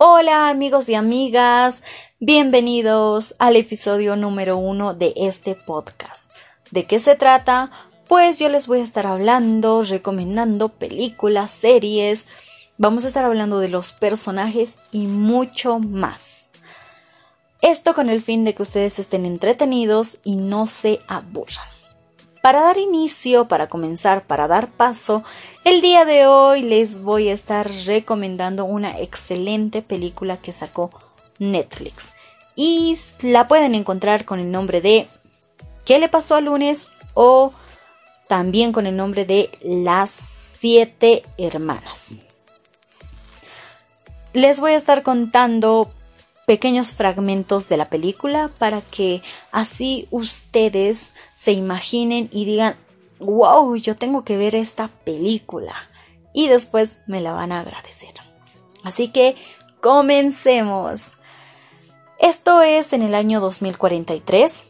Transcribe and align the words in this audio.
Hola 0.00 0.48
amigos 0.48 0.88
y 0.88 0.94
amigas, 0.94 1.82
bienvenidos 2.20 3.34
al 3.40 3.56
episodio 3.56 4.14
número 4.14 4.56
uno 4.56 4.94
de 4.94 5.12
este 5.16 5.56
podcast. 5.56 6.32
¿De 6.70 6.84
qué 6.84 7.00
se 7.00 7.16
trata? 7.16 7.72
Pues 8.06 8.38
yo 8.38 8.48
les 8.48 8.68
voy 8.68 8.78
a 8.78 8.84
estar 8.84 9.08
hablando, 9.08 9.82
recomendando 9.82 10.68
películas, 10.68 11.50
series, 11.50 12.28
vamos 12.76 13.04
a 13.04 13.08
estar 13.08 13.24
hablando 13.24 13.58
de 13.58 13.70
los 13.70 13.90
personajes 13.90 14.78
y 14.92 15.08
mucho 15.08 15.80
más. 15.80 16.52
Esto 17.60 17.92
con 17.92 18.08
el 18.08 18.22
fin 18.22 18.44
de 18.44 18.54
que 18.54 18.62
ustedes 18.62 19.00
estén 19.00 19.26
entretenidos 19.26 20.18
y 20.22 20.36
no 20.36 20.68
se 20.68 21.00
aburran. 21.08 21.77
Para 22.42 22.62
dar 22.62 22.78
inicio, 22.78 23.48
para 23.48 23.68
comenzar, 23.68 24.26
para 24.26 24.46
dar 24.48 24.70
paso, 24.70 25.24
el 25.64 25.80
día 25.80 26.04
de 26.04 26.26
hoy 26.26 26.62
les 26.62 27.02
voy 27.02 27.28
a 27.28 27.34
estar 27.34 27.68
recomendando 27.86 28.64
una 28.64 28.98
excelente 28.98 29.82
película 29.82 30.36
que 30.36 30.52
sacó 30.52 30.90
Netflix. 31.38 32.12
Y 32.54 32.98
la 33.22 33.48
pueden 33.48 33.74
encontrar 33.74 34.24
con 34.24 34.40
el 34.40 34.50
nombre 34.50 34.80
de 34.80 35.08
¿Qué 35.84 35.98
le 35.98 36.08
pasó 36.08 36.34
al 36.34 36.44
lunes? 36.44 36.90
o 37.14 37.52
también 38.28 38.72
con 38.72 38.86
el 38.86 38.96
nombre 38.96 39.24
de 39.24 39.50
Las 39.62 40.10
siete 40.10 41.24
hermanas. 41.36 42.16
Les 44.32 44.60
voy 44.60 44.72
a 44.72 44.76
estar 44.76 45.02
contando 45.02 45.90
pequeños 46.48 46.92
fragmentos 46.92 47.68
de 47.68 47.76
la 47.76 47.90
película 47.90 48.50
para 48.58 48.80
que 48.80 49.20
así 49.52 50.08
ustedes 50.10 51.12
se 51.34 51.52
imaginen 51.52 52.30
y 52.32 52.46
digan, 52.46 52.74
wow, 53.20 53.76
yo 53.76 53.98
tengo 53.98 54.24
que 54.24 54.38
ver 54.38 54.54
esta 54.54 54.88
película. 55.04 55.74
Y 56.32 56.48
después 56.48 57.00
me 57.06 57.20
la 57.20 57.32
van 57.32 57.52
a 57.52 57.60
agradecer. 57.60 58.14
Así 58.82 59.08
que 59.08 59.36
comencemos. 59.82 61.12
Esto 62.18 62.62
es 62.62 62.94
en 62.94 63.02
el 63.02 63.14
año 63.14 63.40
2043. 63.40 64.68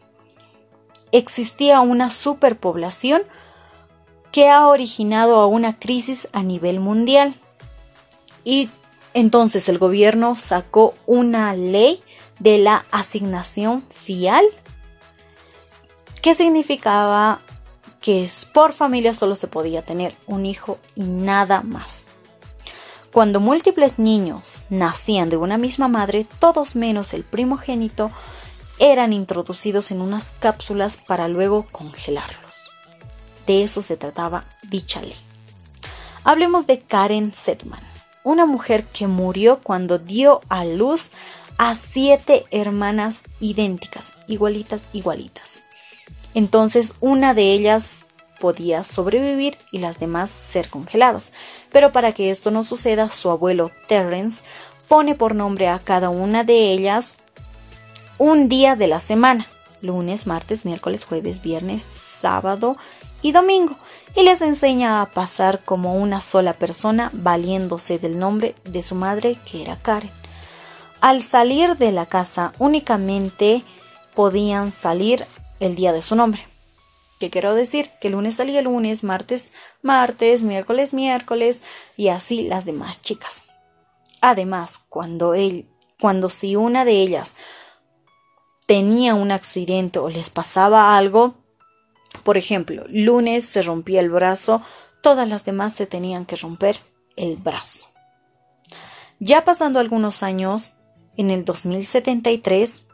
Existía 1.13 1.81
una 1.81 2.11
superpoblación 2.11 3.23
que 4.33 4.49
ha 4.49 4.67
originado 4.67 5.37
a 5.37 5.47
una 5.47 5.79
crisis 5.79 6.27
a 6.33 6.43
nivel 6.43 6.81
mundial. 6.81 7.37
Y 8.43 8.69
entonces 9.15 9.69
el 9.69 9.79
gobierno 9.79 10.37
sacó 10.37 10.95
una 11.07 11.55
ley 11.55 12.03
de 12.39 12.59
la 12.59 12.85
asignación 12.91 13.85
fial 13.91 14.45
que 16.23 16.35
significaba 16.35 17.41
que 18.01 18.31
por 18.53 18.73
familia 18.73 19.15
solo 19.15 19.35
se 19.35 19.49
podía 19.49 19.83
tener 19.83 20.15
un 20.27 20.47
hijo 20.47 20.79
y 20.95 21.03
nada 21.03 21.63
más. 21.63 22.09
Cuando 23.13 23.41
múltiples 23.41 23.99
niños 23.99 24.63
nacían 24.69 25.31
de 25.31 25.37
una 25.37 25.57
misma 25.57 25.89
madre, 25.89 26.27
todos 26.39 26.77
menos 26.77 27.15
el 27.15 27.25
primogénito, 27.25 28.11
eran 28.79 29.13
introducidos 29.13 29.91
en 29.91 30.01
unas 30.01 30.33
cápsulas 30.39 30.99
para 30.99 31.27
luego 31.27 31.67
congelarlos. 31.73 32.71
De 33.47 33.65
eso 33.65 33.83
se 33.83 33.97
trataba 33.97 34.45
dicha 34.63 35.01
ley. 35.01 35.17
Hablemos 36.23 36.67
de 36.67 36.81
Karen 36.81 37.33
Sedman 37.35 37.88
una 38.29 38.45
mujer 38.45 38.85
que 38.85 39.07
murió 39.07 39.61
cuando 39.63 39.99
dio 39.99 40.43
a 40.51 40.65
luz 40.65 41.11
a 41.57 41.75
siete 41.75 42.45
hermanas 42.51 43.23
idénticas, 43.41 44.13
igualitas, 44.27 44.85
igualitas. 44.93 45.63
Entonces 46.35 46.93
una 47.01 47.33
de 47.33 47.53
ellas 47.53 48.05
podía 48.39 48.85
sobrevivir 48.85 49.57
y 49.73 49.79
las 49.79 49.99
demás 49.99 50.31
ser 50.31 50.69
congeladas. 50.69 51.33
Pero 51.73 51.91
para 51.91 52.13
que 52.13 52.31
esto 52.31 52.51
no 52.51 52.65
suceda, 52.65 53.09
su 53.09 53.31
abuelo 53.31 53.71
Terrence 53.89 54.45
pone 54.89 55.15
por 55.15 55.35
nombre 55.35 55.69
a 55.69 55.79
cada 55.79 56.11
una 56.11 56.45
de 56.45 56.71
ellas 56.71 57.15
un 58.19 58.51
día 58.51 58.77
de 58.77 58.89
la 58.89 59.01
semana, 59.01 59.47
lunes, 59.81 60.27
martes, 60.27 60.67
miércoles, 60.67 61.07
jueves, 61.07 61.41
viernes, 61.41 61.83
sábado 61.83 62.77
y 63.23 63.33
domingo 63.33 63.77
y 64.15 64.23
les 64.23 64.43
enseña 64.43 65.03
a 65.03 65.11
pasar 65.11 65.61
como 65.65 65.95
una 65.95 66.21
sola 66.21 66.55
persona 66.55 67.11
valiéndose 67.13 67.99
del 67.99 68.19
nombre 68.19 68.55
de 68.65 68.83
su 68.83 68.95
madre 68.95 69.39
que 69.51 69.63
era 69.63 69.79
Karen. 69.79 70.11
Al 71.01 71.23
salir 71.23 71.77
de 71.77 71.93
la 71.93 72.07
casa 72.07 72.53
únicamente 72.59 73.63
podían 74.15 74.71
salir 74.71 75.25
el 75.61 75.77
día 75.77 75.93
de 75.93 76.03
su 76.03 76.17
nombre. 76.17 76.47
¿Qué 77.19 77.31
quiero 77.31 77.55
decir? 77.55 77.91
Que 78.01 78.09
el 78.09 78.15
lunes 78.15 78.37
salía 78.37 78.61
el 78.61 78.67
lunes, 78.67 79.03
martes, 79.03 79.53
martes, 79.83 80.43
miércoles, 80.43 80.95
miércoles 80.95 81.63
y 81.97 82.09
así 82.09 82.43
las 82.43 82.65
demás 82.65 83.03
chicas. 83.03 83.49
Además, 84.21 84.79
cuando 84.89 85.35
él, 85.35 85.69
cuando 86.01 86.29
si 86.29 86.57
una 86.57 86.85
de 86.85 86.93
ellas 86.93 87.37
tenía 88.67 89.15
un 89.15 89.33
accidente 89.33 89.99
o 89.99 90.09
les 90.09 90.31
pasaba 90.31 90.97
algo, 90.97 91.35
por 92.23 92.37
ejemplo, 92.37 92.85
lunes 92.89 93.45
se 93.45 93.63
rompía 93.63 94.01
el 94.01 94.11
brazo, 94.11 94.63
todas 95.03 95.29
las 95.29 95.45
demás 95.45 95.75
se 95.75 95.87
tenían 95.87 96.27
que 96.27 96.37
romper 96.37 96.79
el 97.17 97.37
brazo. 97.37 97.89
Ya 99.21 99.45
pasando 99.45 99.81
algunos 99.81 100.23
años, 100.23 100.77
en 101.17 101.31
el 101.31 101.45
2073, 101.45 102.85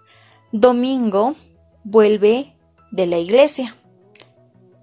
Domingo 0.53 1.37
vuelve 1.83 2.55
de 2.91 3.07
la 3.07 3.19
iglesia. 3.19 3.77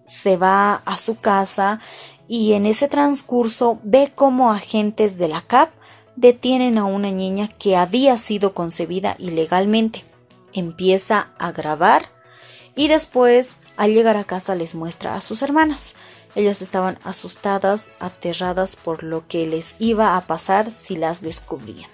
Se 0.05 0.37
va 0.37 0.75
a 0.85 0.97
su 0.97 1.19
casa 1.19 1.79
y 2.27 2.53
en 2.53 2.65
ese 2.65 2.87
transcurso 2.87 3.79
ve 3.83 4.11
cómo 4.13 4.51
agentes 4.51 5.17
de 5.17 5.27
la 5.27 5.41
CAP 5.41 5.71
detienen 6.15 6.77
a 6.77 6.85
una 6.85 7.09
niña 7.09 7.47
que 7.47 7.75
había 7.75 8.17
sido 8.17 8.53
concebida 8.53 9.15
ilegalmente. 9.17 10.03
Empieza 10.53 11.31
a 11.39 11.51
grabar 11.51 12.05
y 12.75 12.87
después 12.87 13.55
al 13.77 13.93
llegar 13.93 14.17
a 14.17 14.23
casa 14.23 14.55
les 14.55 14.75
muestra 14.75 15.15
a 15.15 15.21
sus 15.21 15.41
hermanas. 15.41 15.95
Ellas 16.35 16.61
estaban 16.61 16.97
asustadas, 17.03 17.91
aterradas 17.99 18.75
por 18.75 19.03
lo 19.03 19.27
que 19.27 19.45
les 19.45 19.75
iba 19.79 20.15
a 20.15 20.27
pasar 20.27 20.71
si 20.71 20.95
las 20.95 21.21
descubrían. 21.21 21.89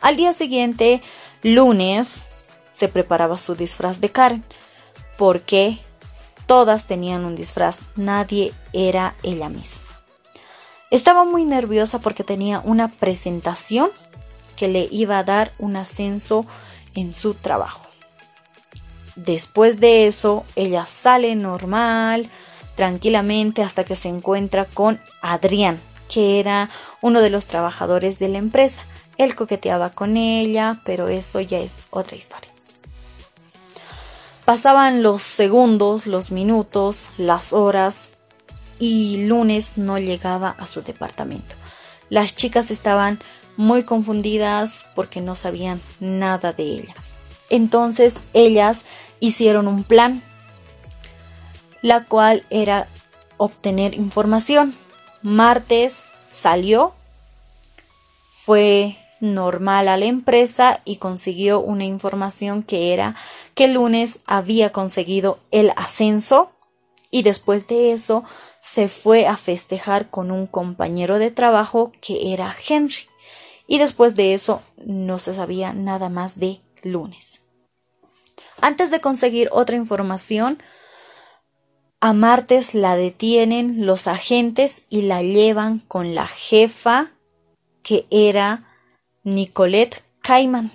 Al 0.00 0.16
día 0.16 0.32
siguiente, 0.32 1.02
lunes, 1.42 2.24
se 2.70 2.88
preparaba 2.88 3.38
su 3.38 3.54
disfraz 3.54 4.00
de 4.00 4.10
Karen, 4.10 4.44
porque 5.16 5.78
todas 6.46 6.84
tenían 6.84 7.24
un 7.24 7.34
disfraz, 7.34 7.82
nadie 7.96 8.52
era 8.72 9.16
ella 9.22 9.48
misma. 9.48 9.86
Estaba 10.90 11.24
muy 11.24 11.44
nerviosa 11.44 12.00
porque 12.00 12.22
tenía 12.22 12.60
una 12.60 12.88
presentación 12.88 13.90
que 14.56 14.68
le 14.68 14.88
iba 14.90 15.18
a 15.18 15.24
dar 15.24 15.52
un 15.58 15.76
ascenso 15.76 16.46
en 16.94 17.12
su 17.12 17.34
trabajo. 17.34 17.85
Después 19.16 19.80
de 19.80 20.06
eso, 20.06 20.44
ella 20.56 20.84
sale 20.84 21.34
normal, 21.34 22.30
tranquilamente, 22.74 23.62
hasta 23.62 23.82
que 23.82 23.96
se 23.96 24.08
encuentra 24.08 24.66
con 24.66 25.00
Adrián, 25.22 25.80
que 26.08 26.38
era 26.38 26.68
uno 27.00 27.20
de 27.20 27.30
los 27.30 27.46
trabajadores 27.46 28.18
de 28.18 28.28
la 28.28 28.38
empresa. 28.38 28.82
Él 29.16 29.34
coqueteaba 29.34 29.90
con 29.90 30.18
ella, 30.18 30.80
pero 30.84 31.08
eso 31.08 31.40
ya 31.40 31.58
es 31.58 31.78
otra 31.90 32.16
historia. 32.16 32.50
Pasaban 34.44 35.02
los 35.02 35.22
segundos, 35.22 36.06
los 36.06 36.30
minutos, 36.30 37.08
las 37.16 37.54
horas 37.54 38.18
y 38.78 39.26
lunes 39.26 39.78
no 39.78 39.98
llegaba 39.98 40.50
a 40.50 40.66
su 40.66 40.82
departamento. 40.82 41.54
Las 42.10 42.36
chicas 42.36 42.70
estaban 42.70 43.20
muy 43.56 43.82
confundidas 43.82 44.84
porque 44.94 45.20
no 45.22 45.34
sabían 45.34 45.80
nada 45.98 46.52
de 46.52 46.62
ella. 46.62 46.94
Entonces 47.50 48.18
ellas 48.32 48.84
hicieron 49.20 49.68
un 49.68 49.84
plan, 49.84 50.22
la 51.82 52.04
cual 52.04 52.44
era 52.50 52.88
obtener 53.36 53.94
información. 53.94 54.76
Martes 55.22 56.10
salió, 56.26 56.94
fue 58.28 58.96
normal 59.20 59.88
a 59.88 59.96
la 59.96 60.06
empresa 60.06 60.80
y 60.84 60.96
consiguió 60.96 61.60
una 61.60 61.84
información 61.84 62.62
que 62.62 62.92
era 62.92 63.16
que 63.54 63.64
el 63.64 63.74
lunes 63.74 64.20
había 64.26 64.72
conseguido 64.72 65.38
el 65.50 65.72
ascenso 65.76 66.52
y 67.10 67.22
después 67.22 67.66
de 67.66 67.92
eso 67.92 68.24
se 68.60 68.88
fue 68.88 69.26
a 69.26 69.36
festejar 69.36 70.10
con 70.10 70.30
un 70.30 70.46
compañero 70.46 71.18
de 71.18 71.30
trabajo 71.30 71.92
que 72.00 72.34
era 72.34 72.54
Henry 72.68 73.08
y 73.66 73.78
después 73.78 74.16
de 74.16 74.34
eso 74.34 74.62
no 74.84 75.18
se 75.18 75.34
sabía 75.34 75.72
nada 75.72 76.08
más 76.08 76.38
de 76.38 76.60
lunes. 76.86 77.42
Antes 78.60 78.90
de 78.90 79.00
conseguir 79.00 79.48
otra 79.52 79.76
información, 79.76 80.62
a 82.00 82.12
Martes 82.12 82.74
la 82.74 82.96
detienen 82.96 83.86
los 83.86 84.06
agentes 84.06 84.84
y 84.88 85.02
la 85.02 85.22
llevan 85.22 85.80
con 85.80 86.14
la 86.14 86.26
jefa 86.26 87.12
que 87.82 88.06
era 88.10 88.64
Nicolette 89.24 90.02
Cayman. 90.20 90.72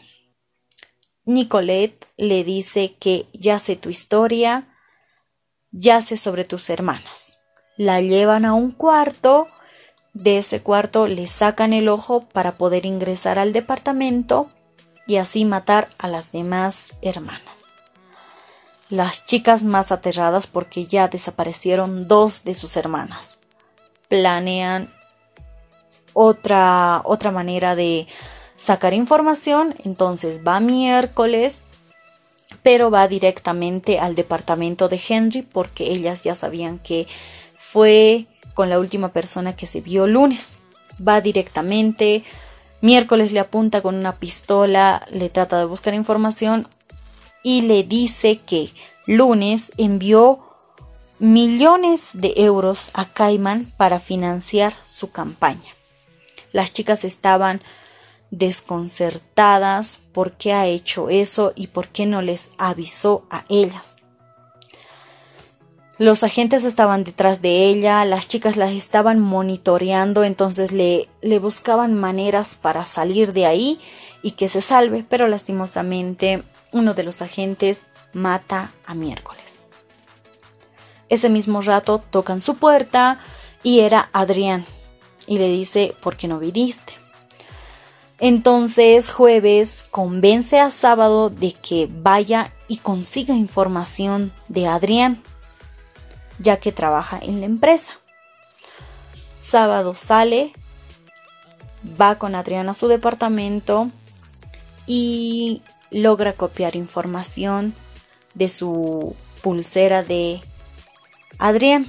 Nicolette 1.25 2.07
le 2.17 2.43
dice 2.43 2.95
que 2.99 3.27
ya 3.33 3.59
sé 3.59 3.75
tu 3.75 3.89
historia, 3.89 4.67
ya 5.71 6.01
sé 6.01 6.17
sobre 6.17 6.45
tus 6.45 6.69
hermanas. 6.69 7.39
La 7.77 8.01
llevan 8.01 8.45
a 8.45 8.53
un 8.53 8.71
cuarto 8.71 9.47
de 10.13 10.37
ese 10.37 10.61
cuarto 10.61 11.07
le 11.07 11.25
sacan 11.27 11.73
el 11.73 11.87
ojo 11.87 12.27
para 12.27 12.57
poder 12.57 12.85
ingresar 12.85 13.39
al 13.39 13.53
departamento 13.53 14.49
y 15.07 15.17
así 15.17 15.45
matar 15.45 15.89
a 15.97 16.07
las 16.07 16.31
demás 16.31 16.93
hermanas. 17.01 17.75
Las 18.89 19.25
chicas 19.25 19.63
más 19.63 19.91
aterradas 19.91 20.47
porque 20.47 20.85
ya 20.85 21.07
desaparecieron 21.07 22.07
dos 22.07 22.43
de 22.43 22.55
sus 22.55 22.75
hermanas. 22.75 23.39
Planean 24.09 24.93
otra, 26.13 27.01
otra 27.05 27.31
manera 27.31 27.75
de 27.75 28.07
sacar 28.57 28.93
información, 28.93 29.75
entonces 29.83 30.41
va 30.45 30.59
miércoles, 30.59 31.61
pero 32.63 32.91
va 32.91 33.07
directamente 33.07 33.99
al 33.99 34.15
departamento 34.15 34.89
de 34.89 35.01
Henry 35.07 35.41
porque 35.41 35.91
ellas 35.91 36.23
ya 36.23 36.35
sabían 36.35 36.77
que 36.79 37.07
fue 37.57 38.27
con 38.53 38.69
la 38.69 38.79
última 38.79 39.09
persona 39.09 39.55
que 39.55 39.65
se 39.65 39.81
vio 39.81 40.05
lunes. 40.05 40.53
Va 41.05 41.21
directamente, 41.21 42.23
miércoles 42.81 43.31
le 43.31 43.39
apunta 43.39 43.81
con 43.81 43.95
una 43.95 44.17
pistola, 44.17 45.05
le 45.11 45.29
trata 45.29 45.59
de 45.59 45.65
buscar 45.65 45.93
información 45.93 46.67
y 47.43 47.61
le 47.61 47.83
dice 47.83 48.39
que 48.39 48.71
lunes 49.05 49.71
envió 49.77 50.39
millones 51.19 52.11
de 52.13 52.33
euros 52.37 52.89
a 52.93 53.05
Cayman 53.05 53.71
para 53.77 53.99
financiar 53.99 54.73
su 54.87 55.11
campaña. 55.11 55.75
Las 56.51 56.73
chicas 56.73 57.03
estaban 57.03 57.61
desconcertadas 58.31 59.99
por 60.13 60.33
qué 60.33 60.53
ha 60.53 60.65
hecho 60.65 61.09
eso 61.09 61.53
y 61.55 61.67
por 61.67 61.89
qué 61.89 62.05
no 62.05 62.21
les 62.21 62.53
avisó 62.57 63.25
a 63.29 63.45
ellas. 63.49 64.00
Los 66.01 66.23
agentes 66.23 66.63
estaban 66.63 67.03
detrás 67.03 67.43
de 67.43 67.65
ella, 67.67 68.03
las 68.05 68.27
chicas 68.27 68.57
las 68.57 68.71
estaban 68.71 69.19
monitoreando, 69.19 70.23
entonces 70.23 70.71
le, 70.71 71.07
le 71.21 71.37
buscaban 71.37 71.93
maneras 71.93 72.55
para 72.55 72.85
salir 72.85 73.33
de 73.33 73.45
ahí 73.45 73.79
y 74.23 74.31
que 74.31 74.49
se 74.49 74.61
salve, 74.61 75.05
pero 75.07 75.27
lastimosamente 75.27 76.41
uno 76.71 76.95
de 76.95 77.03
los 77.03 77.21
agentes 77.21 77.89
mata 78.13 78.71
a 78.87 78.95
miércoles. 78.95 79.59
Ese 81.07 81.29
mismo 81.29 81.61
rato 81.61 82.03
tocan 82.09 82.41
su 82.41 82.55
puerta 82.55 83.19
y 83.61 83.81
era 83.81 84.09
Adrián 84.11 84.65
y 85.27 85.37
le 85.37 85.49
dice, 85.49 85.95
¿por 86.01 86.17
qué 86.17 86.27
no 86.27 86.39
viniste? 86.39 86.93
Entonces 88.17 89.11
jueves 89.11 89.85
convence 89.91 90.59
a 90.59 90.71
sábado 90.71 91.29
de 91.29 91.53
que 91.53 91.87
vaya 91.91 92.51
y 92.67 92.77
consiga 92.77 93.35
información 93.35 94.33
de 94.47 94.65
Adrián 94.65 95.21
ya 96.41 96.57
que 96.57 96.71
trabaja 96.71 97.19
en 97.21 97.39
la 97.39 97.45
empresa. 97.45 97.93
Sábado 99.37 99.93
sale, 99.93 100.51
va 101.99 102.15
con 102.15 102.35
Adrián 102.35 102.69
a 102.69 102.73
su 102.73 102.87
departamento 102.87 103.89
y 104.85 105.61
logra 105.89 106.33
copiar 106.33 106.75
información 106.75 107.73
de 108.33 108.49
su 108.49 109.15
pulsera 109.41 110.03
de 110.03 110.41
Adrián. 111.39 111.87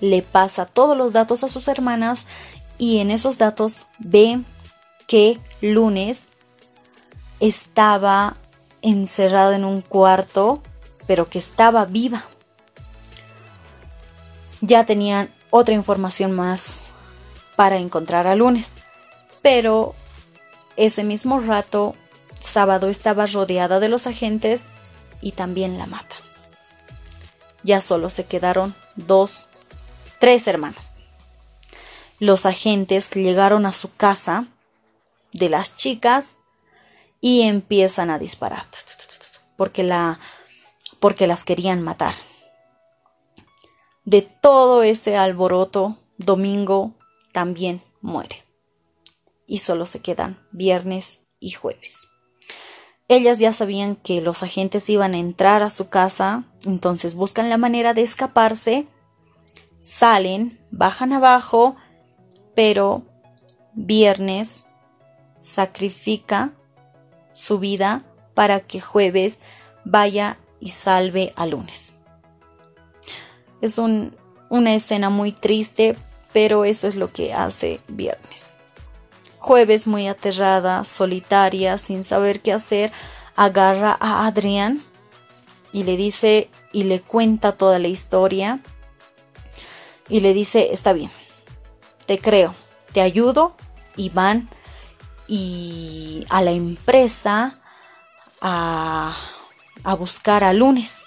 Le 0.00 0.22
pasa 0.22 0.66
todos 0.66 0.96
los 0.96 1.12
datos 1.12 1.44
a 1.44 1.48
sus 1.48 1.68
hermanas 1.68 2.26
y 2.78 2.98
en 2.98 3.10
esos 3.10 3.38
datos 3.38 3.86
ve 3.98 4.40
que 5.06 5.38
lunes 5.60 6.30
estaba 7.40 8.36
encerrado 8.80 9.52
en 9.52 9.64
un 9.64 9.80
cuarto, 9.80 10.60
pero 11.06 11.28
que 11.28 11.38
estaba 11.38 11.84
viva 11.84 12.24
ya 14.62 14.86
tenían 14.86 15.30
otra 15.50 15.74
información 15.74 16.32
más 16.32 16.78
para 17.56 17.76
encontrar 17.76 18.26
a 18.26 18.34
lunes. 18.34 18.72
Pero 19.42 19.94
ese 20.76 21.04
mismo 21.04 21.40
rato, 21.40 21.94
sábado 22.40 22.88
estaba 22.88 23.26
rodeada 23.26 23.78
de 23.80 23.90
los 23.90 24.06
agentes 24.06 24.68
y 25.20 25.32
también 25.32 25.76
la 25.76 25.86
matan. 25.86 26.18
Ya 27.62 27.80
solo 27.82 28.08
se 28.08 28.24
quedaron 28.24 28.74
dos, 28.96 29.46
tres 30.18 30.46
hermanas. 30.46 30.98
Los 32.18 32.46
agentes 32.46 33.10
llegaron 33.10 33.66
a 33.66 33.72
su 33.72 33.94
casa 33.94 34.46
de 35.32 35.48
las 35.48 35.76
chicas 35.76 36.36
y 37.20 37.42
empiezan 37.42 38.10
a 38.10 38.18
disparar 38.18 38.66
porque 39.56 39.82
la 39.82 40.18
porque 40.98 41.26
las 41.26 41.44
querían 41.44 41.82
matar. 41.82 42.14
De 44.04 44.22
todo 44.22 44.82
ese 44.82 45.16
alboroto, 45.16 45.98
domingo 46.18 46.94
también 47.32 47.82
muere. 48.00 48.44
Y 49.46 49.58
solo 49.58 49.86
se 49.86 50.00
quedan 50.00 50.46
viernes 50.50 51.20
y 51.38 51.50
jueves. 51.50 52.08
Ellas 53.08 53.38
ya 53.38 53.52
sabían 53.52 53.96
que 53.96 54.20
los 54.20 54.42
agentes 54.42 54.88
iban 54.88 55.14
a 55.14 55.18
entrar 55.18 55.62
a 55.62 55.70
su 55.70 55.88
casa, 55.88 56.44
entonces 56.64 57.14
buscan 57.14 57.50
la 57.50 57.58
manera 57.58 57.94
de 57.94 58.02
escaparse, 58.02 58.86
salen, 59.80 60.58
bajan 60.70 61.12
abajo, 61.12 61.76
pero 62.54 63.02
viernes 63.74 64.66
sacrifica 65.38 66.54
su 67.34 67.58
vida 67.58 68.04
para 68.34 68.60
que 68.60 68.80
jueves 68.80 69.40
vaya 69.84 70.38
y 70.60 70.70
salve 70.70 71.32
a 71.36 71.46
lunes. 71.46 71.94
Es 73.62 73.78
una 73.78 74.74
escena 74.74 75.08
muy 75.08 75.32
triste, 75.32 75.96
pero 76.34 76.66
eso 76.66 76.88
es 76.88 76.96
lo 76.96 77.10
que 77.12 77.32
hace 77.32 77.80
viernes. 77.88 78.56
Jueves 79.38 79.86
muy 79.86 80.08
aterrada, 80.08 80.84
solitaria, 80.84 81.78
sin 81.78 82.04
saber 82.04 82.40
qué 82.40 82.52
hacer, 82.52 82.92
agarra 83.36 83.96
a 83.98 84.26
Adrián 84.26 84.84
y 85.72 85.84
le 85.84 85.96
dice 85.96 86.50
y 86.72 86.84
le 86.84 87.00
cuenta 87.00 87.52
toda 87.56 87.78
la 87.78 87.88
historia 87.88 88.60
y 90.08 90.20
le 90.20 90.34
dice, 90.34 90.72
está 90.72 90.92
bien, 90.92 91.10
te 92.06 92.18
creo, 92.18 92.54
te 92.92 93.00
ayudo 93.00 93.54
y 93.96 94.10
van 94.10 94.48
y 95.26 96.26
a 96.30 96.42
la 96.42 96.50
empresa 96.50 97.60
a, 98.40 99.16
a 99.84 99.94
buscar 99.94 100.44
a 100.44 100.52
lunes. 100.52 101.06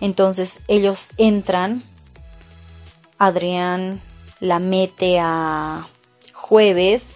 Entonces 0.00 0.60
ellos 0.68 1.10
entran, 1.18 1.82
Adrián 3.18 4.00
la 4.40 4.58
mete 4.58 5.18
a 5.20 5.88
jueves 6.32 7.12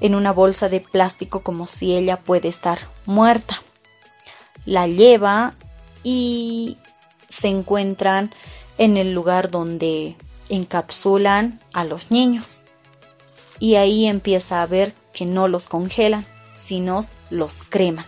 en 0.00 0.14
una 0.14 0.32
bolsa 0.32 0.68
de 0.68 0.80
plástico 0.80 1.40
como 1.40 1.66
si 1.66 1.94
ella 1.94 2.18
puede 2.18 2.48
estar 2.48 2.78
muerta. 3.04 3.62
La 4.64 4.86
lleva 4.86 5.54
y 6.02 6.78
se 7.28 7.48
encuentran 7.48 8.34
en 8.78 8.96
el 8.96 9.12
lugar 9.12 9.50
donde 9.50 10.16
encapsulan 10.48 11.60
a 11.72 11.84
los 11.84 12.10
niños. 12.10 12.62
Y 13.58 13.76
ahí 13.76 14.06
empieza 14.06 14.62
a 14.62 14.66
ver 14.66 14.94
que 15.12 15.24
no 15.24 15.48
los 15.48 15.66
congelan, 15.66 16.26
sino 16.52 17.00
los 17.30 17.62
creman. 17.62 18.04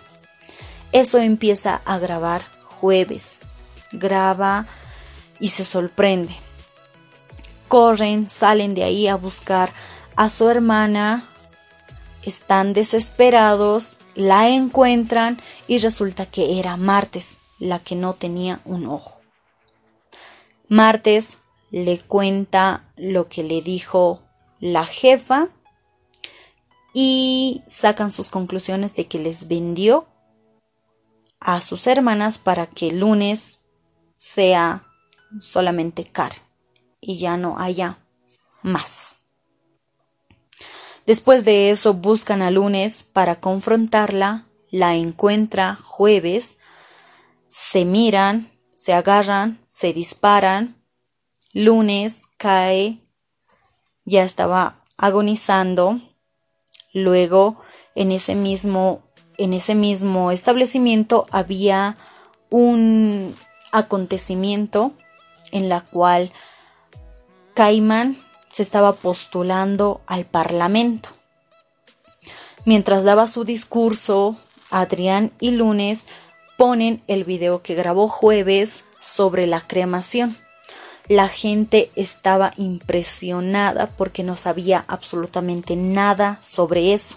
Eso 0.92 1.18
empieza 1.18 1.80
a 1.84 1.98
grabar 1.98 2.44
jueves 2.64 3.40
graba 3.92 4.66
y 5.40 5.48
se 5.48 5.64
sorprende. 5.64 6.34
Corren, 7.68 8.28
salen 8.28 8.74
de 8.74 8.84
ahí 8.84 9.08
a 9.08 9.16
buscar 9.16 9.72
a 10.16 10.28
su 10.28 10.48
hermana, 10.48 11.28
están 12.22 12.72
desesperados, 12.72 13.96
la 14.14 14.48
encuentran 14.48 15.40
y 15.66 15.78
resulta 15.78 16.26
que 16.26 16.58
era 16.58 16.76
Martes 16.76 17.38
la 17.58 17.78
que 17.78 17.94
no 17.94 18.14
tenía 18.14 18.60
un 18.64 18.86
ojo. 18.86 19.20
Martes 20.68 21.36
le 21.70 21.98
cuenta 21.98 22.84
lo 22.96 23.28
que 23.28 23.42
le 23.42 23.62
dijo 23.62 24.22
la 24.60 24.84
jefa 24.84 25.48
y 26.92 27.62
sacan 27.66 28.10
sus 28.10 28.28
conclusiones 28.28 28.94
de 28.94 29.06
que 29.06 29.18
les 29.18 29.48
vendió 29.48 30.06
a 31.40 31.60
sus 31.60 31.86
hermanas 31.86 32.38
para 32.38 32.66
que 32.66 32.88
el 32.88 33.00
lunes 33.00 33.60
sea 34.18 34.82
solamente 35.38 36.02
Car 36.04 36.32
y 37.00 37.18
ya 37.18 37.36
no 37.36 37.58
haya 37.58 37.98
más. 38.62 39.16
Después 41.06 41.44
de 41.44 41.70
eso 41.70 41.94
buscan 41.94 42.42
a 42.42 42.50
lunes 42.50 43.04
para 43.04 43.36
confrontarla, 43.40 44.46
la 44.70 44.96
encuentra 44.96 45.76
jueves, 45.76 46.58
se 47.46 47.84
miran, 47.84 48.50
se 48.74 48.92
agarran, 48.92 49.64
se 49.70 49.92
disparan, 49.92 50.76
lunes 51.52 52.24
cae, 52.36 52.98
ya 54.04 54.24
estaba 54.24 54.82
agonizando, 54.96 56.00
luego 56.92 57.62
en 57.94 58.10
ese 58.10 58.34
mismo 58.34 59.04
en 59.38 59.52
ese 59.52 59.76
mismo 59.76 60.32
establecimiento 60.32 61.26
había 61.30 61.96
un 62.50 63.36
acontecimiento 63.72 64.92
en 65.52 65.68
la 65.68 65.80
cual 65.80 66.32
Caimán 67.54 68.18
se 68.50 68.62
estaba 68.62 68.94
postulando 68.94 70.00
al 70.06 70.24
Parlamento. 70.24 71.10
Mientras 72.64 73.04
daba 73.04 73.26
su 73.26 73.44
discurso, 73.44 74.36
Adrián 74.70 75.32
y 75.40 75.52
Lunes 75.52 76.04
ponen 76.56 77.02
el 77.06 77.24
video 77.24 77.62
que 77.62 77.74
grabó 77.74 78.08
jueves 78.08 78.84
sobre 79.00 79.46
la 79.46 79.60
cremación. 79.60 80.36
La 81.08 81.28
gente 81.28 81.90
estaba 81.94 82.52
impresionada 82.56 83.86
porque 83.86 84.22
no 84.22 84.36
sabía 84.36 84.84
absolutamente 84.88 85.76
nada 85.76 86.38
sobre 86.42 86.92
eso. 86.92 87.16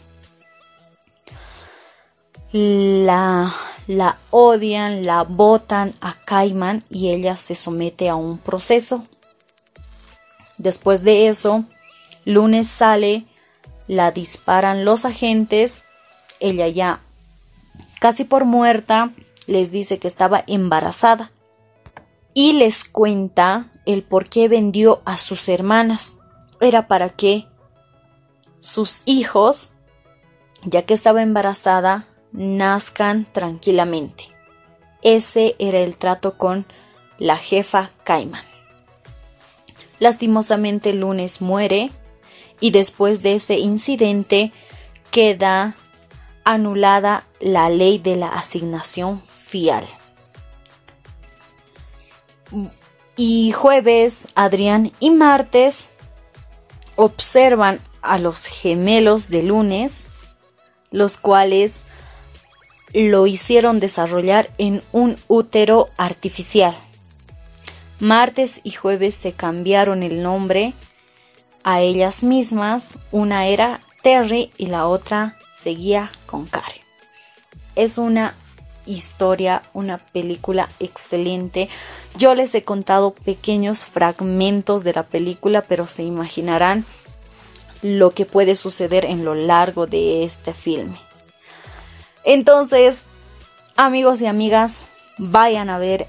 La, 2.53 3.53
la 3.87 4.17
odian, 4.29 5.05
la 5.05 5.23
botan 5.23 5.93
a 6.01 6.19
Cayman 6.21 6.83
y 6.89 7.09
ella 7.09 7.37
se 7.37 7.55
somete 7.55 8.09
a 8.09 8.15
un 8.15 8.37
proceso. 8.37 9.05
Después 10.57 11.03
de 11.03 11.27
eso, 11.27 11.65
Lunes 12.25 12.67
sale, 12.67 13.25
la 13.87 14.11
disparan 14.11 14.85
los 14.85 15.05
agentes, 15.05 15.83
ella 16.39 16.67
ya 16.67 17.01
casi 17.99 18.23
por 18.23 18.45
muerta 18.45 19.11
les 19.47 19.71
dice 19.71 19.99
que 19.99 20.07
estaba 20.07 20.43
embarazada 20.47 21.31
y 22.33 22.53
les 22.53 22.83
cuenta 22.83 23.71
el 23.85 24.03
por 24.03 24.29
qué 24.29 24.47
vendió 24.47 25.01
a 25.05 25.17
sus 25.17 25.49
hermanas. 25.49 26.17
Era 26.59 26.87
para 26.87 27.09
que 27.09 27.47
sus 28.59 29.01
hijos, 29.05 29.73
ya 30.63 30.83
que 30.83 30.93
estaba 30.93 31.21
embarazada, 31.21 32.07
nazcan 32.31 33.25
tranquilamente. 33.31 34.25
Ese 35.01 35.55
era 35.59 35.79
el 35.79 35.97
trato 35.97 36.37
con 36.37 36.65
la 37.17 37.37
jefa 37.37 37.89
Cayman. 38.03 38.43
Lastimosamente 39.99 40.93
Lunes 40.93 41.41
muere 41.41 41.91
y 42.59 42.71
después 42.71 43.21
de 43.21 43.35
ese 43.35 43.59
incidente 43.59 44.51
queda 45.11 45.75
anulada 46.43 47.25
la 47.39 47.69
ley 47.69 47.97
de 47.99 48.15
la 48.15 48.29
asignación 48.29 49.21
fial. 49.21 49.85
Y 53.15 53.51
jueves, 53.51 54.27
Adrián 54.35 54.91
y 54.99 55.11
martes 55.11 55.89
observan 56.95 57.79
a 58.01 58.17
los 58.17 58.45
gemelos 58.45 59.29
de 59.29 59.43
lunes, 59.43 60.07
los 60.89 61.17
cuales 61.17 61.83
lo 62.93 63.27
hicieron 63.27 63.79
desarrollar 63.79 64.49
en 64.57 64.81
un 64.91 65.17
útero 65.27 65.87
artificial. 65.97 66.75
Martes 67.99 68.61
y 68.63 68.71
jueves 68.71 69.15
se 69.15 69.33
cambiaron 69.33 70.03
el 70.03 70.23
nombre 70.23 70.73
a 71.63 71.81
ellas 71.81 72.23
mismas, 72.23 72.97
una 73.11 73.45
era 73.45 73.79
Terry 74.01 74.51
y 74.57 74.65
la 74.65 74.87
otra 74.87 75.37
seguía 75.51 76.11
con 76.25 76.47
Karen. 76.47 76.81
Es 77.75 77.97
una 77.97 78.33
historia, 78.85 79.61
una 79.73 79.99
película 79.99 80.67
excelente. 80.79 81.69
Yo 82.17 82.33
les 82.33 82.55
he 82.55 82.63
contado 82.63 83.13
pequeños 83.13 83.85
fragmentos 83.85 84.83
de 84.83 84.93
la 84.93 85.03
película, 85.03 85.61
pero 85.61 85.87
se 85.87 86.03
imaginarán 86.03 86.85
lo 87.83 88.11
que 88.11 88.25
puede 88.25 88.55
suceder 88.55 89.05
en 89.05 89.23
lo 89.23 89.35
largo 89.35 89.85
de 89.87 90.23
este 90.23 90.53
filme. 90.53 90.97
Entonces, 92.23 93.03
amigos 93.75 94.21
y 94.21 94.27
amigas, 94.27 94.85
vayan 95.17 95.69
a 95.69 95.77
ver 95.77 96.07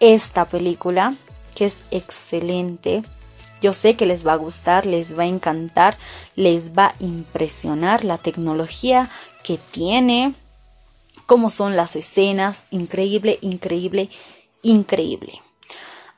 esta 0.00 0.44
película 0.44 1.14
que 1.54 1.66
es 1.66 1.84
excelente. 1.90 3.02
Yo 3.60 3.72
sé 3.72 3.96
que 3.96 4.06
les 4.06 4.26
va 4.26 4.32
a 4.32 4.36
gustar, 4.36 4.86
les 4.86 5.18
va 5.18 5.22
a 5.22 5.26
encantar, 5.26 5.96
les 6.36 6.76
va 6.76 6.86
a 6.86 6.94
impresionar 7.00 8.04
la 8.04 8.18
tecnología 8.18 9.10
que 9.42 9.58
tiene, 9.58 10.34
cómo 11.26 11.48
son 11.48 11.76
las 11.76 11.96
escenas, 11.96 12.66
increíble, 12.70 13.38
increíble, 13.40 14.10
increíble. 14.62 15.40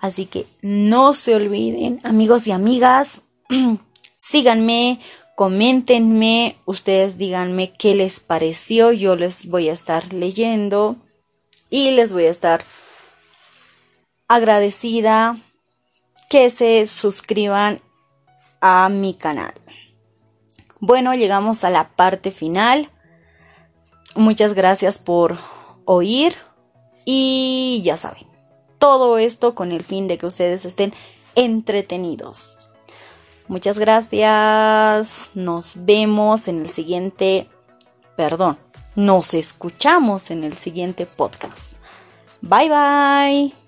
Así 0.00 0.26
que 0.26 0.46
no 0.62 1.14
se 1.14 1.34
olviden, 1.34 2.00
amigos 2.04 2.46
y 2.46 2.52
amigas, 2.52 3.22
síganme, 4.16 5.00
coméntenme, 5.36 6.56
ustedes 6.64 7.18
díganme 7.18 7.72
qué 7.74 7.94
les 7.94 8.20
pareció, 8.20 8.90
yo 8.90 9.16
les 9.16 9.46
voy 9.46 9.68
a 9.68 9.74
estar 9.74 10.12
leyendo 10.12 10.96
y 11.68 11.90
les 11.90 12.12
voy 12.12 12.24
a 12.24 12.30
estar 12.30 12.64
agradecida 14.28 15.38
que 16.30 16.50
se 16.50 16.86
suscriban 16.86 17.80
a 18.62 18.88
mi 18.88 19.12
canal. 19.12 19.54
Bueno, 20.80 21.14
llegamos 21.14 21.64
a 21.64 21.70
la 21.70 21.88
parte 21.90 22.30
final. 22.30 22.90
Muchas 24.14 24.54
gracias 24.54 24.98
por 24.98 25.36
oír 25.84 26.34
y 27.04 27.82
ya 27.84 27.98
saben, 27.98 28.26
todo 28.78 29.18
esto 29.18 29.54
con 29.54 29.70
el 29.70 29.84
fin 29.84 30.08
de 30.08 30.16
que 30.16 30.26
ustedes 30.26 30.64
estén 30.64 30.94
entretenidos. 31.34 32.65
Muchas 33.48 33.78
gracias. 33.78 35.30
Nos 35.34 35.72
vemos 35.76 36.48
en 36.48 36.62
el 36.62 36.68
siguiente, 36.68 37.48
perdón, 38.16 38.58
nos 38.96 39.34
escuchamos 39.34 40.30
en 40.30 40.44
el 40.44 40.56
siguiente 40.56 41.06
podcast. 41.06 41.74
Bye 42.40 42.68
bye. 42.68 43.65